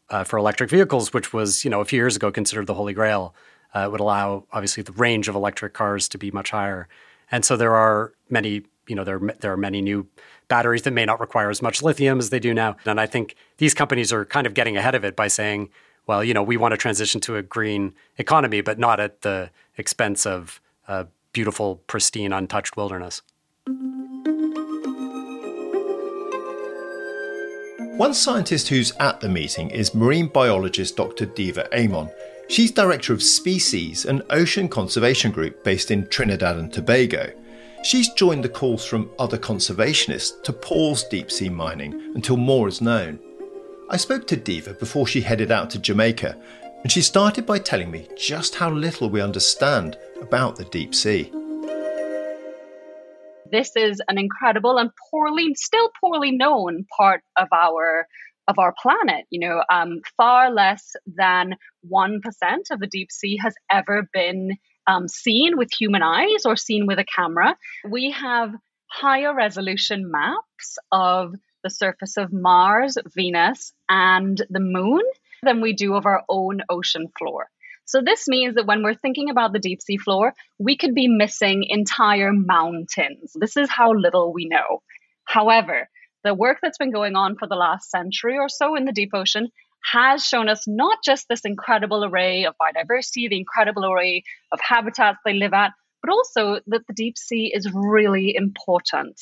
uh, 0.09 0.23
for 0.23 0.37
electric 0.37 0.69
vehicles, 0.69 1.11
which 1.11 1.33
was, 1.33 1.65
you 1.65 1.71
know, 1.71 1.81
a 1.81 1.85
few 1.85 1.97
years 1.97 2.15
ago 2.15 2.31
considered 2.31 2.67
the 2.67 2.75
holy 2.75 2.93
grail. 2.93 3.35
Uh, 3.75 3.81
it 3.81 3.91
would 3.91 3.99
allow, 3.99 4.45
obviously, 4.53 4.83
the 4.83 4.93
range 4.93 5.27
of 5.27 5.35
electric 5.35 5.73
cars 5.73 6.07
to 6.07 6.17
be 6.17 6.31
much 6.31 6.51
higher. 6.51 6.87
And 7.29 7.43
so 7.43 7.57
there 7.57 7.75
are 7.75 8.13
many, 8.29 8.63
you 8.87 8.95
know, 8.95 9.03
there, 9.03 9.19
there 9.41 9.51
are 9.51 9.57
many 9.57 9.81
new 9.81 10.07
batteries 10.47 10.83
that 10.83 10.91
may 10.91 11.03
not 11.03 11.19
require 11.19 11.49
as 11.49 11.61
much 11.61 11.83
lithium 11.83 12.19
as 12.19 12.29
they 12.29 12.39
do 12.39 12.53
now. 12.53 12.77
And 12.85 13.01
I 13.01 13.05
think 13.05 13.35
these 13.57 13.73
companies 13.73 14.13
are 14.13 14.23
kind 14.23 14.47
of 14.47 14.53
getting 14.53 14.77
ahead 14.77 14.95
of 14.95 15.03
it 15.03 15.15
by 15.15 15.27
saying, 15.27 15.69
well, 16.05 16.23
you 16.23 16.33
know, 16.33 16.43
we 16.43 16.55
want 16.55 16.71
to 16.71 16.77
transition 16.77 17.19
to 17.21 17.35
a 17.35 17.43
green 17.43 17.93
economy, 18.17 18.61
but 18.61 18.79
not 18.79 19.01
at 19.01 19.21
the 19.21 19.49
expense 19.77 20.25
of 20.25 20.61
a 20.87 21.07
beautiful, 21.33 21.81
pristine, 21.87 22.31
untouched 22.31 22.77
wilderness. 22.77 23.21
One 27.97 28.13
scientist 28.13 28.67
who's 28.67 28.93
at 28.99 29.21
the 29.21 29.27
meeting 29.27 29.71
is 29.71 29.95
marine 29.95 30.27
biologist 30.27 30.95
Dr. 30.95 31.25
Diva 31.25 31.67
Amon. 31.75 32.11
She's 32.47 32.69
director 32.69 33.11
of 33.11 33.21
SpeSeas, 33.21 34.05
an 34.05 34.21
ocean 34.29 34.69
conservation 34.69 35.31
group 35.31 35.63
based 35.63 35.89
in 35.89 36.07
Trinidad 36.07 36.57
and 36.57 36.71
Tobago. 36.71 37.31
She's 37.83 38.13
joined 38.13 38.43
the 38.43 38.49
calls 38.49 38.85
from 38.85 39.09
other 39.17 39.39
conservationists 39.39 40.43
to 40.43 40.53
pause 40.53 41.05
deep 41.05 41.31
sea 41.31 41.49
mining 41.49 42.11
until 42.13 42.37
more 42.37 42.67
is 42.67 42.81
known. 42.81 43.17
I 43.89 43.97
spoke 43.97 44.27
to 44.27 44.35
Diva 44.35 44.75
before 44.75 45.07
she 45.07 45.21
headed 45.21 45.51
out 45.51 45.71
to 45.71 45.79
Jamaica, 45.79 46.37
and 46.83 46.91
she 46.91 47.01
started 47.01 47.47
by 47.47 47.57
telling 47.57 47.89
me 47.89 48.07
just 48.15 48.53
how 48.53 48.69
little 48.69 49.09
we 49.09 49.21
understand 49.21 49.97
about 50.21 50.55
the 50.55 50.65
deep 50.65 50.93
sea. 50.93 51.31
This 53.51 53.75
is 53.75 54.01
an 54.07 54.17
incredible 54.17 54.77
and 54.77 54.89
poorly, 55.09 55.53
still 55.55 55.89
poorly 56.01 56.31
known 56.31 56.85
part 56.97 57.21
of 57.37 57.47
our 57.53 58.07
of 58.47 58.59
our 58.59 58.73
planet. 58.81 59.25
You 59.29 59.47
know, 59.47 59.63
um, 59.69 59.99
far 60.15 60.51
less 60.51 60.95
than 61.05 61.55
one 61.81 62.21
percent 62.21 62.67
of 62.71 62.79
the 62.79 62.87
deep 62.87 63.11
sea 63.11 63.37
has 63.43 63.53
ever 63.71 64.07
been 64.13 64.57
um, 64.87 65.07
seen 65.07 65.57
with 65.57 65.69
human 65.77 66.01
eyes 66.01 66.45
or 66.45 66.55
seen 66.55 66.87
with 66.87 66.99
a 66.99 67.05
camera. 67.05 67.57
We 67.89 68.11
have 68.11 68.51
higher 68.89 69.35
resolution 69.35 70.09
maps 70.09 70.77
of 70.91 71.33
the 71.63 71.69
surface 71.69 72.17
of 72.17 72.31
Mars, 72.31 72.97
Venus, 73.13 73.73
and 73.89 74.41
the 74.49 74.61
moon 74.61 75.01
than 75.43 75.61
we 75.61 75.73
do 75.73 75.95
of 75.95 76.05
our 76.05 76.23
own 76.29 76.61
ocean 76.69 77.07
floor. 77.17 77.47
So, 77.87 78.01
this 78.01 78.27
means 78.27 78.55
that 78.55 78.65
when 78.65 78.83
we're 78.83 78.95
thinking 78.95 79.29
about 79.29 79.53
the 79.53 79.59
deep 79.59 79.81
sea 79.81 79.97
floor, 79.97 80.33
we 80.59 80.75
could 80.75 80.93
be 80.93 81.07
missing 81.07 81.63
entire 81.67 82.33
mountains. 82.33 83.31
This 83.33 83.55
is 83.55 83.69
how 83.69 83.93
little 83.93 84.33
we 84.33 84.45
know. 84.45 84.81
However, 85.23 85.89
the 86.25 86.33
work 86.33 86.57
that's 86.61 86.77
been 86.77 86.91
going 86.91 87.15
on 87.15 87.37
for 87.37 87.47
the 87.47 87.55
last 87.55 87.89
century 87.89 88.37
or 88.37 88.49
so 88.49 88.75
in 88.75 88.83
the 88.83 88.91
deep 88.91 89.11
ocean 89.13 89.47
has 89.89 90.25
shown 90.25 90.49
us 90.49 90.67
not 90.67 90.97
just 91.05 91.27
this 91.29 91.45
incredible 91.45 92.03
array 92.03 92.45
of 92.45 92.55
biodiversity, 92.61 93.29
the 93.29 93.37
incredible 93.37 93.85
array 93.85 94.23
of 94.51 94.59
habitats 94.61 95.19
they 95.23 95.33
live 95.33 95.53
at, 95.53 95.71
but 96.01 96.11
also 96.11 96.59
that 96.67 96.85
the 96.87 96.93
deep 96.93 97.17
sea 97.17 97.53
is 97.53 97.71
really 97.73 98.35
important. 98.35 99.17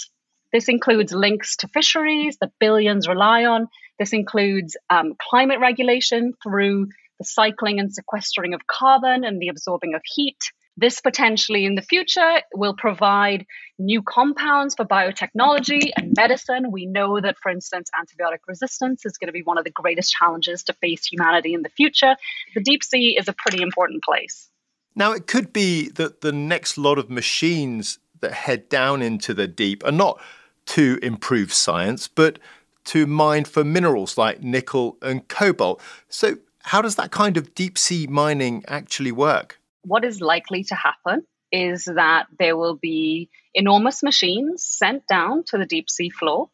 This 0.51 0.69
includes 0.69 1.13
links 1.13 1.57
to 1.57 1.67
fisheries 1.67 2.37
that 2.41 2.51
billions 2.59 3.07
rely 3.07 3.45
on. 3.45 3.67
This 3.99 4.13
includes 4.13 4.75
um, 4.89 5.13
climate 5.29 5.59
regulation 5.59 6.33
through 6.41 6.87
the 7.19 7.25
cycling 7.25 7.79
and 7.79 7.93
sequestering 7.93 8.53
of 8.53 8.67
carbon 8.67 9.23
and 9.23 9.41
the 9.41 9.49
absorbing 9.49 9.93
of 9.93 10.01
heat. 10.05 10.37
This 10.77 10.99
potentially 10.99 11.65
in 11.65 11.75
the 11.75 11.81
future 11.81 12.41
will 12.53 12.75
provide 12.75 13.45
new 13.79 14.01
compounds 14.01 14.75
for 14.75 14.83
biotechnology 14.83 15.91
and 15.95 16.13
medicine. 16.17 16.69
We 16.69 16.85
know 16.85 17.21
that, 17.21 17.37
for 17.41 17.49
instance, 17.49 17.89
antibiotic 17.97 18.39
resistance 18.45 19.05
is 19.05 19.17
going 19.17 19.27
to 19.27 19.33
be 19.33 19.41
one 19.41 19.57
of 19.57 19.63
the 19.63 19.71
greatest 19.71 20.13
challenges 20.13 20.63
to 20.63 20.73
face 20.73 21.05
humanity 21.05 21.53
in 21.53 21.61
the 21.61 21.69
future. 21.69 22.17
The 22.55 22.61
deep 22.61 22.83
sea 22.83 23.17
is 23.17 23.29
a 23.29 23.33
pretty 23.33 23.61
important 23.61 24.03
place. 24.03 24.49
Now, 24.95 25.13
it 25.13 25.27
could 25.27 25.53
be 25.53 25.89
that 25.89 26.21
the 26.21 26.33
next 26.33 26.77
lot 26.77 26.97
of 26.97 27.09
machines 27.09 27.99
that 28.19 28.33
head 28.33 28.67
down 28.67 29.01
into 29.01 29.33
the 29.33 29.47
deep 29.47 29.85
are 29.85 29.91
not 29.91 30.21
to 30.67 30.99
improve 31.01 31.53
science, 31.53 32.07
but 32.07 32.39
to 32.85 33.05
mine 33.05 33.45
for 33.45 33.63
minerals 33.63 34.17
like 34.17 34.41
nickel 34.41 34.97
and 35.01 35.27
cobalt. 35.27 35.81
So, 36.09 36.37
how 36.65 36.81
does 36.81 36.95
that 36.95 37.11
kind 37.11 37.37
of 37.37 37.55
deep 37.55 37.77
sea 37.77 38.07
mining 38.07 38.63
actually 38.67 39.11
work? 39.11 39.59
what 39.85 40.03
is 40.03 40.19
likely 40.19 40.63
to 40.65 40.75
happen 40.75 41.25
is 41.51 41.85
that 41.85 42.25
there 42.37 42.57
will 42.57 42.75
be 42.75 43.29
enormous 43.53 44.03
machines 44.03 44.65
sent 44.65 45.07
down 45.07 45.43
to 45.45 45.57
the 45.57 45.65
deep 45.65 45.89
sea 45.89 46.09
floor, 46.09 46.49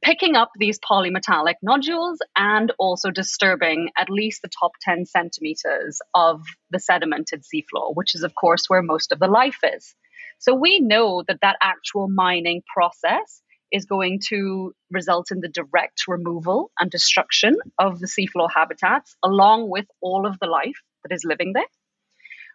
picking 0.00 0.36
up 0.36 0.50
these 0.56 0.78
polymetallic 0.78 1.56
nodules 1.60 2.18
and 2.36 2.72
also 2.78 3.10
disturbing 3.10 3.90
at 3.98 4.08
least 4.08 4.42
the 4.42 4.50
top 4.60 4.72
10 4.82 5.06
centimeters 5.06 6.00
of 6.14 6.40
the 6.70 6.78
sedimented 6.78 7.44
seafloor, 7.44 7.94
which 7.94 8.14
is, 8.14 8.22
of 8.22 8.34
course, 8.34 8.66
where 8.68 8.82
most 8.82 9.12
of 9.12 9.18
the 9.18 9.28
life 9.28 9.58
is. 9.74 9.94
So 10.38 10.54
we 10.54 10.80
know 10.80 11.22
that 11.28 11.40
that 11.42 11.56
actual 11.60 12.08
mining 12.08 12.62
process 12.72 13.42
is 13.72 13.86
going 13.86 14.20
to 14.28 14.74
result 14.90 15.30
in 15.30 15.40
the 15.40 15.48
direct 15.48 16.06
removal 16.06 16.70
and 16.78 16.90
destruction 16.90 17.56
of 17.78 17.98
the 17.98 18.06
seafloor 18.06 18.48
habitats, 18.54 19.16
along 19.24 19.70
with 19.70 19.86
all 20.00 20.26
of 20.26 20.38
the 20.38 20.46
life 20.46 20.82
that 21.02 21.14
is 21.14 21.24
living 21.24 21.52
there. 21.54 21.64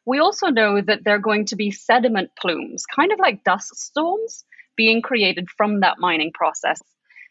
We 0.06 0.20
also 0.20 0.48
know 0.48 0.80
that 0.80 1.04
there 1.04 1.16
are 1.16 1.20
going 1.20 1.46
to 1.48 1.58
be 1.58 1.72
sediment 1.72 2.30
plumes, 2.40 2.86
kind 2.86 3.12
of 3.12 3.20
like 3.20 3.44
dust 3.44 3.76
storms, 3.76 4.46
being 4.78 5.02
created 5.02 5.50
from 5.50 5.82
that 5.82 6.00
mining 6.00 6.32
process. 6.34 6.82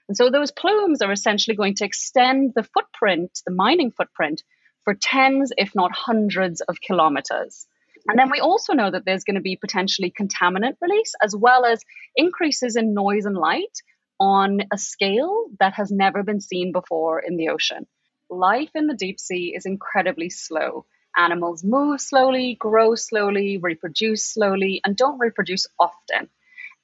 And 0.08 0.16
so 0.16 0.30
those 0.30 0.52
plumes 0.52 1.00
are 1.00 1.12
essentially 1.12 1.56
going 1.56 1.76
to 1.76 1.84
extend 1.84 2.52
the 2.54 2.64
footprint, 2.64 3.40
the 3.46 3.54
mining 3.54 3.92
footprint, 3.92 4.42
for 4.84 4.94
tens, 4.94 5.52
if 5.56 5.74
not 5.74 5.90
hundreds, 5.92 6.60
of 6.60 6.80
kilometers. 6.80 7.66
And 8.08 8.18
then 8.18 8.30
we 8.30 8.40
also 8.40 8.72
know 8.72 8.90
that 8.90 9.04
there's 9.04 9.24
going 9.24 9.34
to 9.36 9.40
be 9.40 9.56
potentially 9.56 10.12
contaminant 10.12 10.76
release 10.80 11.14
as 11.22 11.34
well 11.34 11.64
as 11.64 11.82
increases 12.14 12.76
in 12.76 12.94
noise 12.94 13.24
and 13.24 13.36
light 13.36 13.76
on 14.20 14.60
a 14.72 14.78
scale 14.78 15.46
that 15.58 15.74
has 15.74 15.90
never 15.90 16.22
been 16.22 16.40
seen 16.40 16.72
before 16.72 17.20
in 17.20 17.36
the 17.36 17.48
ocean. 17.48 17.86
Life 18.30 18.70
in 18.74 18.86
the 18.86 18.94
deep 18.94 19.20
sea 19.20 19.54
is 19.56 19.66
incredibly 19.66 20.30
slow. 20.30 20.86
Animals 21.16 21.64
move 21.64 22.00
slowly, 22.00 22.56
grow 22.58 22.94
slowly, 22.94 23.58
reproduce 23.58 24.24
slowly, 24.24 24.80
and 24.84 24.96
don't 24.96 25.18
reproduce 25.18 25.66
often. 25.78 26.28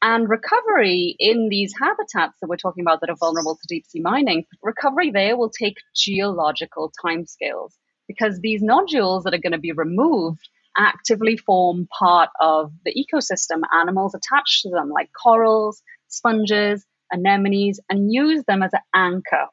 And 0.00 0.28
recovery 0.28 1.14
in 1.18 1.48
these 1.48 1.74
habitats 1.78 2.38
that 2.40 2.48
we're 2.48 2.56
talking 2.56 2.82
about 2.82 3.00
that 3.00 3.10
are 3.10 3.16
vulnerable 3.16 3.54
to 3.54 3.66
deep 3.68 3.86
sea 3.86 4.00
mining, 4.00 4.46
recovery 4.62 5.10
there 5.10 5.36
will 5.36 5.50
take 5.50 5.76
geological 5.94 6.92
timescales 7.04 7.72
because 8.08 8.40
these 8.40 8.62
nodules 8.62 9.24
that 9.24 9.34
are 9.34 9.38
going 9.38 9.52
to 9.52 9.58
be 9.58 9.72
removed 9.72 10.48
actively 10.76 11.36
form 11.36 11.86
part 11.98 12.30
of 12.40 12.72
the 12.84 12.94
ecosystem. 12.94 13.62
Animals 13.72 14.14
attach 14.14 14.62
to 14.62 14.70
them, 14.70 14.90
like 14.90 15.10
corals, 15.12 15.82
sponges, 16.08 16.84
anemones, 17.12 17.80
and 17.88 18.12
use 18.12 18.44
them 18.46 18.62
as 18.62 18.72
an 18.72 18.80
anchor. 18.94 19.46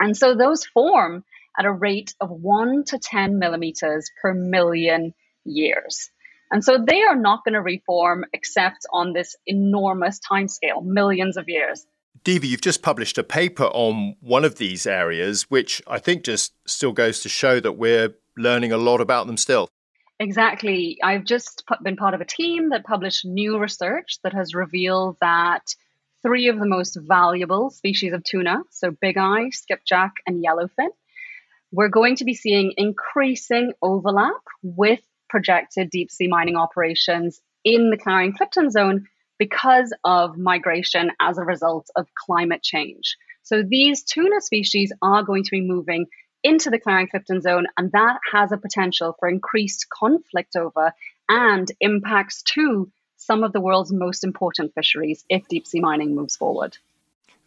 And 0.00 0.16
so 0.16 0.34
those 0.34 0.64
form 0.66 1.24
at 1.58 1.64
a 1.64 1.72
rate 1.72 2.14
of 2.20 2.30
1 2.30 2.84
to 2.88 2.98
10 2.98 3.38
millimeters 3.38 4.10
per 4.20 4.34
million 4.34 5.14
years. 5.44 6.10
And 6.50 6.62
so 6.62 6.78
they 6.86 7.02
are 7.02 7.16
not 7.16 7.44
going 7.44 7.54
to 7.54 7.62
reform 7.62 8.24
except 8.32 8.86
on 8.92 9.12
this 9.12 9.34
enormous 9.46 10.20
timescale, 10.20 10.84
millions 10.84 11.36
of 11.36 11.48
years. 11.48 11.86
Diva, 12.24 12.46
you've 12.46 12.60
just 12.60 12.82
published 12.82 13.18
a 13.18 13.24
paper 13.24 13.64
on 13.64 14.16
one 14.20 14.44
of 14.44 14.56
these 14.58 14.86
areas, 14.86 15.42
which 15.44 15.82
I 15.86 15.98
think 15.98 16.24
just 16.24 16.52
still 16.66 16.92
goes 16.92 17.20
to 17.20 17.28
show 17.28 17.60
that 17.60 17.72
we're 17.72 18.14
learning 18.36 18.72
a 18.72 18.76
lot 18.76 19.00
about 19.00 19.26
them 19.26 19.36
still. 19.36 19.68
Exactly. 20.18 20.98
I've 21.02 21.24
just 21.24 21.64
been 21.82 21.96
part 21.96 22.14
of 22.14 22.20
a 22.20 22.24
team 22.24 22.70
that 22.70 22.84
published 22.84 23.24
new 23.26 23.58
research 23.58 24.18
that 24.22 24.32
has 24.32 24.54
revealed 24.54 25.16
that 25.20 25.74
three 26.22 26.48
of 26.48 26.58
the 26.58 26.66
most 26.66 26.96
valuable 27.00 27.70
species 27.70 28.12
of 28.14 28.24
tuna, 28.24 28.62
so 28.70 28.90
big 28.90 29.18
eye, 29.18 29.50
skipjack, 29.50 30.12
and 30.26 30.42
yellowfin, 30.42 30.88
we're 31.70 31.88
going 31.88 32.16
to 32.16 32.24
be 32.24 32.34
seeing 32.34 32.72
increasing 32.78 33.72
overlap 33.82 34.40
with 34.62 35.00
projected 35.28 35.90
deep 35.90 36.10
sea 36.10 36.28
mining 36.28 36.56
operations 36.56 37.40
in 37.64 37.90
the 37.90 37.98
Clarion 37.98 38.32
Clipperton 38.32 38.70
zone 38.70 39.06
because 39.38 39.92
of 40.02 40.38
migration 40.38 41.10
as 41.20 41.36
a 41.36 41.42
result 41.44 41.88
of 41.94 42.06
climate 42.14 42.62
change. 42.62 43.16
So 43.42 43.62
these 43.62 44.02
tuna 44.02 44.40
species 44.40 44.92
are 45.02 45.22
going 45.22 45.44
to 45.44 45.50
be 45.50 45.60
moving 45.60 46.06
into 46.46 46.70
the 46.70 46.78
Clarion 46.78 47.08
Clipperton 47.12 47.42
zone, 47.42 47.66
and 47.76 47.90
that 47.90 48.20
has 48.32 48.52
a 48.52 48.56
potential 48.56 49.16
for 49.18 49.28
increased 49.28 49.90
conflict 49.90 50.54
over 50.54 50.92
and 51.28 51.72
impacts 51.80 52.42
to 52.54 52.88
some 53.16 53.42
of 53.42 53.52
the 53.52 53.60
world's 53.60 53.92
most 53.92 54.22
important 54.22 54.72
fisheries 54.72 55.24
if 55.28 55.48
deep 55.48 55.66
sea 55.66 55.80
mining 55.80 56.14
moves 56.14 56.36
forward. 56.36 56.78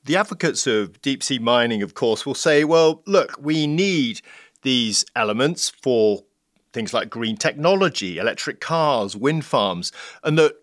The 0.03 0.17
advocates 0.17 0.67
of 0.67 1.01
deep 1.01 1.23
sea 1.23 1.39
mining, 1.39 1.81
of 1.81 1.93
course, 1.93 2.25
will 2.25 2.35
say, 2.35 2.65
well, 2.65 3.01
look, 3.05 3.37
we 3.39 3.67
need 3.67 4.19
these 4.63 5.05
elements 5.15 5.69
for 5.69 6.25
things 6.73 6.93
like 6.93 7.09
green 7.09 7.37
technology, 7.37 8.17
electric 8.17 8.59
cars, 8.59 9.15
wind 9.15 9.45
farms, 9.45 9.93
and 10.23 10.37
that 10.37 10.55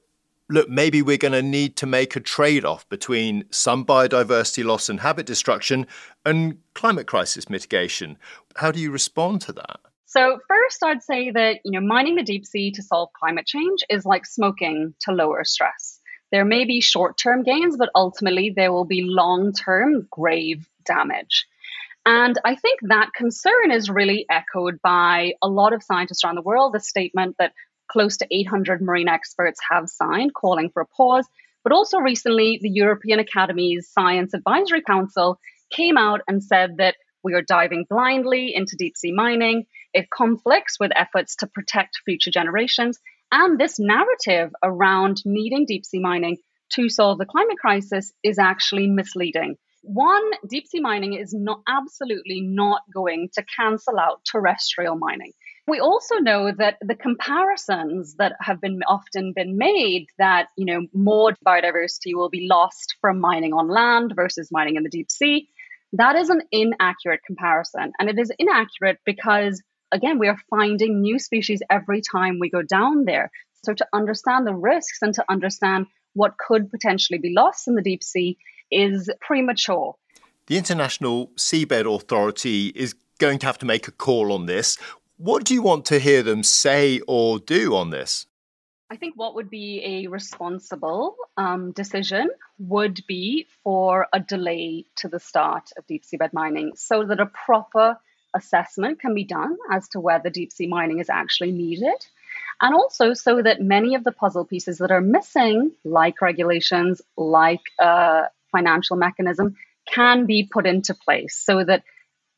look, 0.49 0.69
maybe 0.69 1.03
we're 1.03 1.17
going 1.17 1.33
to 1.33 1.43
need 1.43 1.77
to 1.77 1.87
make 1.87 2.17
a 2.17 2.21
trade 2.21 2.65
off 2.65 2.89
between 2.89 3.45
some 3.51 3.85
biodiversity 3.85 4.65
loss 4.65 4.89
and 4.89 5.01
habit 5.01 5.27
destruction 5.27 5.87
and 6.25 6.59
climate 6.75 7.07
crisis 7.07 7.51
mitigation. 7.51 8.19
How 8.57 8.71
do 8.71 8.81
you 8.81 8.91
respond 8.91 9.41
to 9.43 9.53
that? 9.55 9.81
So 10.07 10.39
first 10.49 10.83
I'd 10.85 11.03
say 11.03 11.31
that, 11.33 11.59
you 11.65 11.73
know, 11.73 11.87
mining 11.87 12.15
the 12.15 12.23
deep 12.23 12.47
sea 12.47 12.71
to 12.73 12.83
solve 12.83 13.11
climate 13.19 13.47
change 13.47 13.81
is 13.91 14.07
like 14.07 14.25
smoking 14.25 14.95
to 15.01 15.13
lower 15.13 15.45
stress. 15.45 16.01
There 16.33 16.45
may 16.45 16.65
be 16.65 16.81
short-term 16.81 17.43
gains, 17.43 17.77
but 17.77 17.91
ultimately 17.95 18.53
there 18.55 18.73
will 18.73 18.85
be 18.85 19.03
long-term 19.03 20.09
grave 20.11 20.69
damage. 20.85 21.47
And 22.05 22.39
I 22.45 22.55
think 22.55 22.81
that 22.83 23.13
concern 23.15 23.73
is 23.73 23.91
really 23.91 24.27
echoed 24.31 24.81
by 24.81 25.35
a 25.43 25.49
lot 25.49 25.73
of 25.73 25.83
scientists 25.83 26.25
around 26.25 26.37
the 26.37 26.43
world. 26.43 26.73
The 26.73 26.81
statement 26.81 27.37
that 27.39 27.53
close 27.91 28.17
to 28.19 28.27
800 28.31 28.81
marine 28.83 29.09
experts 29.09 29.61
have 29.71 29.89
signed 29.89 30.35
calling 30.35 30.71
for 30.71 30.83
a 30.83 30.87
pause. 30.87 31.27
But 31.63 31.73
also 31.73 31.99
recently, 31.99 32.59
the 32.63 32.71
European 32.71 33.19
Academies' 33.19 33.91
Science 33.91 34.35
Advisory 34.35 34.83
Council 34.83 35.39
came 35.71 35.97
out 35.97 36.21
and 36.29 36.43
said 36.43 36.77
that 36.79 36.97
we 37.25 37.35
are 37.35 37.43
diving 37.43 37.87
blindly 37.91 38.55
into 38.55 38.77
deep 38.79 38.97
sea 38.97 39.13
mining. 39.13 39.67
It 39.93 40.09
conflicts 40.11 40.79
with 40.79 40.93
efforts 40.95 41.37
to 41.37 41.49
protect 41.49 42.03
future 42.05 42.31
generations. 42.31 43.01
And 43.33 43.59
this 43.59 43.81
narrative 43.81 44.53
around 44.63 45.23
needing 45.25 45.67
deep 45.67 45.85
sea 45.85 45.99
mining 45.99 46.37
to 46.75 46.89
solve 46.89 47.19
the 47.19 47.27
climate 47.27 47.59
crisis 47.59 48.13
is 48.23 48.39
actually 48.39 48.87
misleading. 48.87 49.57
One, 49.83 50.31
deep 50.49 50.67
sea 50.67 50.81
mining 50.81 51.15
is 51.15 51.33
not 51.33 51.63
absolutely 51.69 52.41
not 52.41 52.83
going 52.93 53.29
to 53.35 53.45
cancel 53.57 53.99
out 53.99 54.21
terrestrial 54.25 54.97
mining. 54.97 55.33
We 55.69 55.81
also 55.81 56.17
know 56.17 56.53
that 56.57 56.77
the 56.81 56.95
comparisons 56.95 58.15
that 58.17 58.35
have 58.41 58.61
been 58.61 58.83
often 58.87 59.33
been 59.35 59.59
made 59.59 60.07
that, 60.17 60.49
you 60.57 60.65
know, 60.65 60.87
more 60.93 61.35
biodiversity 61.45 62.15
will 62.15 62.29
be 62.29 62.47
lost 62.49 62.95
from 63.01 63.21
mining 63.21 63.53
on 63.53 63.69
land 63.69 64.13
versus 64.15 64.53
mining 64.53 64.77
in 64.77 64.85
the 64.85 64.91
deep 64.91 65.11
sea, 65.11 65.49
that 65.93 66.15
is 66.15 66.31
an 66.31 66.43
inaccurate 66.53 67.21
comparison. 67.27 67.93
And 67.99 68.09
it 68.09 68.19
is 68.19 68.31
inaccurate 68.39 68.99
because 69.05 69.61
again, 69.93 70.19
we 70.19 70.29
are 70.29 70.39
finding 70.51 71.01
new 71.01 71.19
species 71.19 71.63
every 71.71 72.01
time 72.01 72.39
we 72.41 72.51
go 72.51 72.63
down 72.63 73.05
there. 73.05 73.31
So 73.65 73.75
to 73.75 73.87
understand 73.93 74.47
the 74.47 74.55
risks 74.55 74.99
and 75.03 75.15
to 75.15 75.25
understand 75.29 75.87
what 76.15 76.35
could 76.39 76.71
potentially 76.71 77.19
be 77.19 77.35
lost 77.35 77.69
in 77.69 77.75
the 77.75 77.83
deep 77.83 78.03
sea 78.03 78.39
is 78.71 79.11
premature. 79.21 79.95
The 80.47 80.57
International 80.57 81.29
Seabed 81.37 81.93
Authority 81.93 82.69
is 82.69 82.95
going 83.19 83.39
to 83.41 83.47
have 83.47 83.59
to 83.59 83.67
make 83.67 83.89
a 83.89 83.93
call 83.93 84.33
on 84.33 84.47
this. 84.47 84.79
What 85.19 85.45
do 85.45 85.55
you 85.55 85.63
want 85.63 85.87
to 85.87 85.99
hear 85.99 86.23
them 86.23 86.43
say 86.43 87.01
or 87.07 87.39
do 87.39 87.75
on 87.75 87.89
this? 87.89 88.27
I 88.91 88.97
think 88.97 89.15
what 89.17 89.35
would 89.35 89.49
be 89.49 89.83
a 89.83 90.09
responsible 90.09 91.17
um, 91.39 91.73
decision 91.73 92.29
would 92.59 93.01
be 93.09 93.47
for 93.65 94.07
a 94.13 94.21
delay 94.21 94.85
to 94.97 95.09
the 95.09 95.19
start 95.19 95.71
of 95.79 95.87
deep 95.87 96.05
seabed 96.05 96.35
mining 96.35 96.73
so 96.77 97.05
that 97.05 97.19
a 97.19 97.27
proper 97.27 97.99
assessment 98.35 99.01
can 99.01 99.15
be 99.15 99.25
done 99.25 99.57
as 99.73 99.89
to 99.89 100.01
whether 100.01 100.29
deep 100.29 100.53
sea 100.53 100.67
mining 100.67 101.01
is 101.01 101.09
actually 101.09 101.53
needed. 101.53 101.97
And 102.61 102.75
also 102.75 103.15
so 103.15 103.43
that 103.43 103.61
many 103.61 103.95
of 103.95 104.05
the 104.05 104.13
puzzle 104.13 104.45
pieces 104.45 104.79
that 104.79 104.91
are 104.91 105.01
missing, 105.01 105.73
like 105.83 106.21
regulations, 106.21 107.01
like 107.17 107.63
uh, 107.79 108.25
financial 108.53 108.97
mechanism 108.97 109.57
can 109.87 110.27
be 110.27 110.49
put 110.51 110.67
into 110.67 110.95
place 110.95 111.37
so 111.37 111.65
that 111.65 111.85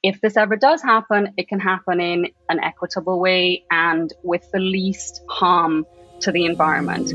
if 0.03 0.21
this 0.21 0.37
ever 0.37 0.57
does 0.57 0.83
happen, 0.83 1.33
it 1.37 1.49
can 1.49 1.59
happen 1.59 2.01
in 2.01 2.27
an 2.49 2.61
equitable 2.61 3.19
way 3.19 3.65
and 3.71 4.13
with 4.23 4.49
the 4.53 4.61
least 4.61 5.23
harm 5.29 5.85
to 6.21 6.31
the 6.31 6.45
environment. 6.45 7.13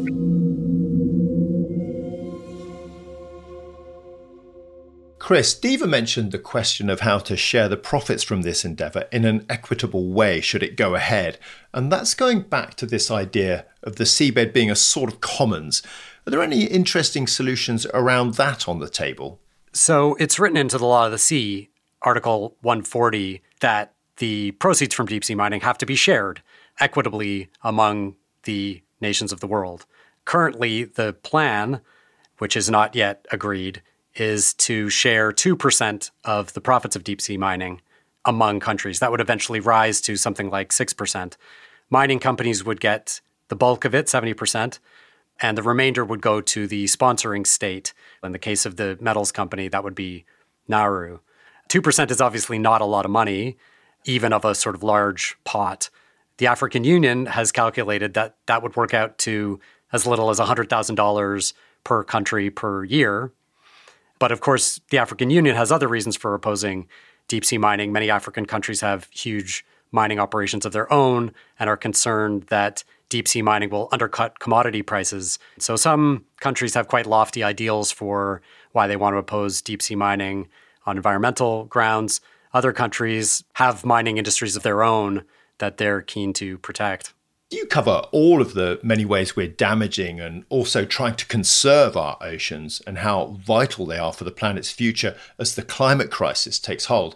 Chris, 5.19 5.53
Diva 5.53 5.87
mentioned 5.87 6.33
the 6.33 6.37
question 6.37 6.89
of 6.89 6.99
how 6.99 7.17
to 7.19 7.37
share 7.37 7.69
the 7.69 7.77
profits 7.77 8.23
from 8.23 8.41
this 8.41 8.65
endeavour 8.65 9.07
in 9.09 9.23
an 9.23 9.45
equitable 9.49 10.11
way 10.11 10.41
should 10.41 10.61
it 10.61 10.75
go 10.75 10.95
ahead. 10.95 11.39
And 11.73 11.89
that's 11.89 12.13
going 12.13 12.41
back 12.41 12.73
to 12.75 12.85
this 12.85 13.09
idea 13.09 13.65
of 13.83 13.95
the 13.95 14.03
seabed 14.03 14.51
being 14.51 14.69
a 14.69 14.75
sort 14.75 15.09
of 15.09 15.21
commons. 15.21 15.81
Are 16.27 16.31
there 16.31 16.41
any 16.41 16.65
interesting 16.65 17.27
solutions 17.27 17.87
around 17.93 18.33
that 18.33 18.67
on 18.67 18.79
the 18.79 18.89
table? 18.89 19.39
So 19.71 20.15
it's 20.15 20.39
written 20.39 20.57
into 20.57 20.77
the 20.77 20.85
law 20.85 21.05
of 21.05 21.13
the 21.13 21.17
sea, 21.17 21.69
Article 22.03 22.55
140, 22.61 23.41
that 23.61 23.93
the 24.17 24.51
proceeds 24.51 24.93
from 24.93 25.05
deep 25.05 25.23
sea 25.23 25.35
mining 25.35 25.61
have 25.61 25.77
to 25.79 25.85
be 25.85 25.95
shared 25.95 26.41
equitably 26.79 27.49
among 27.63 28.15
the 28.43 28.81
nations 29.01 29.31
of 29.31 29.39
the 29.39 29.47
world. 29.47 29.85
Currently, 30.25 30.85
the 30.85 31.13
plan, 31.13 31.81
which 32.37 32.55
is 32.55 32.69
not 32.69 32.95
yet 32.95 33.25
agreed, 33.31 33.81
is 34.15 34.53
to 34.53 34.89
share 34.89 35.31
2% 35.31 36.11
of 36.23 36.53
the 36.53 36.61
profits 36.61 36.95
of 36.95 37.03
deep 37.03 37.21
sea 37.21 37.37
mining 37.37 37.81
among 38.25 38.59
countries. 38.59 38.99
That 38.99 39.11
would 39.11 39.21
eventually 39.21 39.59
rise 39.59 39.99
to 40.01 40.15
something 40.15 40.49
like 40.49 40.69
6%. 40.69 41.35
Mining 41.89 42.19
companies 42.19 42.63
would 42.63 42.79
get 42.79 43.21
the 43.49 43.55
bulk 43.55 43.85
of 43.85 43.93
it, 43.93 44.05
70%, 44.05 44.79
and 45.41 45.57
the 45.57 45.63
remainder 45.63 46.05
would 46.05 46.21
go 46.21 46.41
to 46.41 46.67
the 46.67 46.85
sponsoring 46.85 47.45
state. 47.45 47.93
In 48.23 48.31
the 48.31 48.39
case 48.39 48.65
of 48.65 48.77
the 48.77 48.97
metals 49.01 49.31
company, 49.31 49.67
that 49.67 49.83
would 49.83 49.95
be 49.95 50.25
Nauru. 50.67 51.19
2% 51.73 52.11
is 52.11 52.21
obviously 52.21 52.59
not 52.59 52.81
a 52.81 52.85
lot 52.85 53.03
of 53.03 53.09
money, 53.09 53.57
even 54.05 54.31
of 54.31 54.45
a 54.45 54.53
sort 54.53 54.75
of 54.75 54.83
large 54.83 55.35
pot. 55.43 55.89
The 56.37 56.45
African 56.45 56.83
Union 56.83 57.25
has 57.25 57.51
calculated 57.51 58.13
that 58.13 58.35
that 58.45 58.61
would 58.61 58.75
work 58.75 58.93
out 58.93 59.17
to 59.19 59.59
as 59.91 60.05
little 60.05 60.29
as 60.29 60.39
$100,000 60.39 61.53
per 61.83 62.03
country 62.03 62.51
per 62.51 62.83
year. 62.83 63.31
But 64.19 64.31
of 64.31 64.39
course, 64.39 64.81
the 64.91 64.99
African 64.99 65.31
Union 65.31 65.55
has 65.55 65.71
other 65.71 65.87
reasons 65.87 66.15
for 66.15 66.35
opposing 66.35 66.87
deep 67.27 67.43
sea 67.43 67.57
mining. 67.57 67.91
Many 67.91 68.11
African 68.11 68.45
countries 68.45 68.81
have 68.81 69.07
huge 69.11 69.65
mining 69.91 70.19
operations 70.19 70.67
of 70.67 70.73
their 70.73 70.91
own 70.93 71.31
and 71.57 71.71
are 71.71 71.77
concerned 71.77 72.43
that 72.49 72.83
deep 73.09 73.27
sea 73.27 73.41
mining 73.41 73.71
will 73.71 73.89
undercut 73.91 74.37
commodity 74.37 74.83
prices. 74.83 75.39
So 75.57 75.75
some 75.75 76.25
countries 76.39 76.75
have 76.75 76.87
quite 76.87 77.07
lofty 77.07 77.43
ideals 77.43 77.91
for 77.91 78.43
why 78.73 78.85
they 78.85 78.95
want 78.95 79.15
to 79.15 79.17
oppose 79.17 79.59
deep 79.59 79.81
sea 79.81 79.95
mining 79.95 80.49
on 80.85 80.97
environmental 80.97 81.65
grounds. 81.65 82.21
Other 82.53 82.73
countries 82.73 83.43
have 83.53 83.85
mining 83.85 84.17
industries 84.17 84.55
of 84.55 84.63
their 84.63 84.83
own 84.83 85.23
that 85.57 85.77
they're 85.77 86.01
keen 86.01 86.33
to 86.33 86.57
protect. 86.59 87.13
You 87.49 87.65
cover 87.67 88.03
all 88.11 88.41
of 88.41 88.55
the 88.55 88.79
many 88.81 89.05
ways 89.05 89.35
we're 89.35 89.47
damaging 89.47 90.19
and 90.19 90.43
also 90.49 90.85
trying 90.85 91.15
to 91.17 91.27
conserve 91.27 91.95
our 91.95 92.17
oceans 92.19 92.81
and 92.87 92.99
how 92.99 93.37
vital 93.45 93.85
they 93.85 93.99
are 93.99 94.13
for 94.13 94.23
the 94.23 94.31
planet's 94.31 94.71
future 94.71 95.15
as 95.37 95.53
the 95.53 95.61
climate 95.61 96.09
crisis 96.09 96.57
takes 96.57 96.85
hold. 96.85 97.15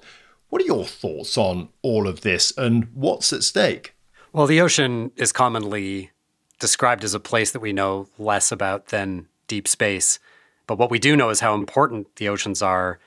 What 0.50 0.62
are 0.62 0.66
your 0.66 0.86
thoughts 0.86 1.38
on 1.38 1.70
all 1.82 2.08
of 2.08 2.22
this 2.22 2.54
and 2.56 2.88
what's 2.94 3.34
at 3.34 3.44
stake? 3.44 3.96
Well, 4.32 4.46
the 4.46 4.62
ocean 4.62 5.12
is 5.16 5.32
commonly 5.32 6.12
described 6.60 7.04
as 7.04 7.14
a 7.14 7.20
place 7.20 7.52
that 7.52 7.60
we 7.60 7.74
know 7.74 8.08
less 8.20 8.52
about 8.52 8.88
than 8.88 9.28
deep 9.48 9.68
space. 9.68 10.20
But 10.68 10.78
what 10.78 10.92
we 10.92 11.00
do 11.00 11.16
know 11.16 11.30
is 11.30 11.40
how 11.40 11.56
important 11.56 12.16
the 12.18 12.30
oceans 12.30 12.62
are 12.62 13.00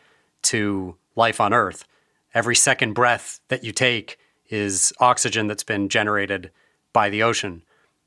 to 0.43 0.97
life 1.17 1.41
on 1.41 1.53
Earth. 1.53 1.85
Every 2.35 2.55
second 2.55 2.93
breath 2.93 3.41
that 3.49 3.65
you 3.65 3.73
take 3.73 4.19
is 4.49 4.93
oxygen 5.01 5.47
that's 5.47 5.65
been 5.65 5.89
generated 5.89 6.51
by 6.93 7.09
the 7.11 7.23
ocean. 7.23 7.63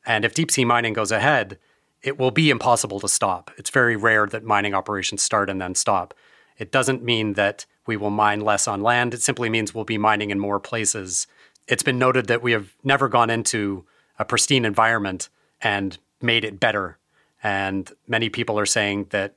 And 0.05 0.25
if 0.25 0.33
deep 0.33 0.51
sea 0.51 0.65
mining 0.65 0.93
goes 0.93 1.11
ahead, 1.11 1.57
it 2.01 2.19
will 2.19 2.31
be 2.31 2.49
impossible 2.49 2.99
to 2.99 3.07
stop. 3.07 3.51
It's 3.57 3.69
very 3.69 3.95
rare 3.95 4.27
that 4.27 4.43
mining 4.43 4.73
operations 4.73 5.21
start 5.21 5.49
and 5.49 5.61
then 5.61 5.75
stop. 5.75 6.13
It 6.57 6.71
doesn't 6.71 7.03
mean 7.03 7.33
that 7.33 7.65
we 7.85 7.97
will 7.97 8.09
mine 8.09 8.41
less 8.41 8.67
on 8.67 8.81
land. 8.81 9.13
It 9.13 9.21
simply 9.21 9.49
means 9.49 9.73
we'll 9.73 9.85
be 9.85 9.97
mining 9.97 10.29
in 10.29 10.39
more 10.39 10.59
places 10.59 11.27
it's 11.67 11.83
been 11.83 11.99
noted 11.99 12.27
that 12.27 12.43
we 12.43 12.51
have 12.51 12.75
never 12.83 13.07
gone 13.07 13.29
into 13.29 13.85
a 14.19 14.25
pristine 14.25 14.65
environment 14.65 15.29
and 15.61 15.97
made 16.21 16.43
it 16.43 16.59
better. 16.59 16.97
And 17.41 17.91
many 18.07 18.29
people 18.29 18.59
are 18.59 18.65
saying 18.65 19.07
that 19.09 19.35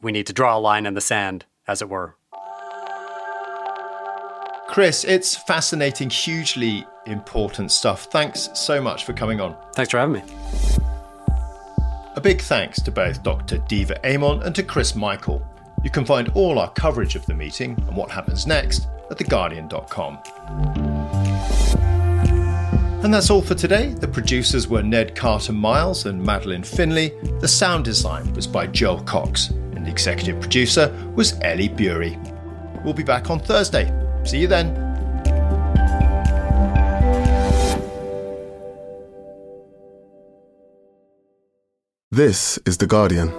we 0.00 0.12
need 0.12 0.26
to 0.26 0.32
draw 0.32 0.56
a 0.56 0.60
line 0.60 0.86
in 0.86 0.94
the 0.94 1.00
sand, 1.00 1.44
as 1.66 1.82
it 1.82 1.88
were. 1.88 2.16
Chris, 4.78 5.02
it's 5.02 5.34
fascinating, 5.34 6.08
hugely 6.08 6.86
important 7.04 7.72
stuff. 7.72 8.04
Thanks 8.04 8.48
so 8.54 8.80
much 8.80 9.04
for 9.04 9.12
coming 9.12 9.40
on. 9.40 9.56
Thanks 9.74 9.90
for 9.90 9.98
having 9.98 10.12
me. 10.12 10.22
A 12.14 12.20
big 12.20 12.40
thanks 12.40 12.80
to 12.82 12.92
both 12.92 13.24
Dr. 13.24 13.58
Diva 13.58 13.98
Amon 14.08 14.40
and 14.44 14.54
to 14.54 14.62
Chris 14.62 14.94
Michael. 14.94 15.44
You 15.82 15.90
can 15.90 16.04
find 16.04 16.28
all 16.28 16.60
our 16.60 16.70
coverage 16.70 17.16
of 17.16 17.26
the 17.26 17.34
meeting 17.34 17.72
and 17.88 17.96
what 17.96 18.08
happens 18.08 18.46
next 18.46 18.86
at 19.10 19.18
theguardian.com. 19.18 20.20
And 23.02 23.12
that's 23.12 23.30
all 23.30 23.42
for 23.42 23.56
today. 23.56 23.94
The 23.94 24.06
producers 24.06 24.68
were 24.68 24.84
Ned 24.84 25.16
Carter 25.16 25.54
Miles 25.54 26.06
and 26.06 26.22
Madeleine 26.22 26.62
Finlay. 26.62 27.08
The 27.40 27.48
sound 27.48 27.84
design 27.84 28.32
was 28.32 28.46
by 28.46 28.68
Joel 28.68 29.02
Cox, 29.02 29.48
and 29.48 29.84
the 29.84 29.90
executive 29.90 30.40
producer 30.40 30.94
was 31.16 31.36
Ellie 31.42 31.68
Bury. 31.68 32.16
We'll 32.84 32.94
be 32.94 33.02
back 33.02 33.28
on 33.28 33.40
Thursday. 33.40 33.92
See 34.28 34.40
you 34.40 34.46
then. 34.46 34.74
This 42.10 42.58
is 42.66 42.76
The 42.76 42.86
Guardian. 42.86 43.30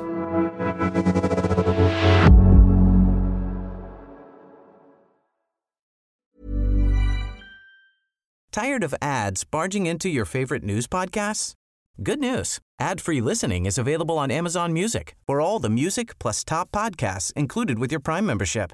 Tired 8.52 8.84
of 8.84 8.96
ads 9.00 9.44
barging 9.44 9.86
into 9.86 10.10
your 10.10 10.26
favorite 10.26 10.64
news 10.64 10.88
podcasts? 10.88 11.54
Good 12.02 12.20
news. 12.20 12.60
Ad-free 12.80 13.22
listening 13.22 13.68
is 13.68 13.78
available 13.78 14.18
on 14.18 14.32
Amazon 14.32 14.74
Music 14.74 15.16
for 15.28 15.40
all 15.40 15.60
the 15.60 15.70
music 15.70 16.18
plus 16.18 16.44
top 16.44 16.72
podcasts 16.72 17.32
included 17.34 17.78
with 17.78 17.92
your 17.92 18.00
Prime 18.00 18.26
membership. 18.26 18.74